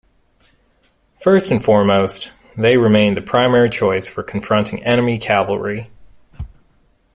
[1.21, 5.91] First and foremost they remained the primary choice for confronting enemy cavalry.